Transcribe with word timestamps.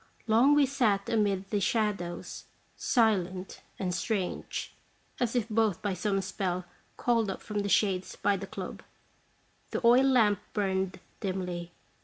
Long 0.25 0.55
we 0.55 0.65
sat 0.65 1.09
amid 1.09 1.51
the 1.51 1.59
shadows, 1.59 2.45
silent 2.75 3.61
and 3.77 3.93
strange, 3.93 4.73
as 5.19 5.35
if 5.35 5.47
both 5.47 5.79
by 5.83 5.93
some 5.93 6.19
spell 6.21 6.65
called 6.97 7.29
up 7.29 7.39
from 7.39 7.59
the 7.59 7.69
shades 7.69 8.15
by 8.15 8.35
the 8.35 8.47
club. 8.47 8.81
The 9.69 9.85
oil 9.85 10.03
lamp 10.07 10.39
burned 10.53 10.99
dimly. 11.19 11.71